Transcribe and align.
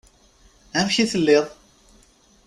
Amek 0.77 0.95
i 1.03 1.05
telliḍ? 1.11 1.45